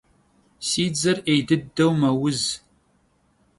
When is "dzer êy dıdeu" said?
0.93-1.91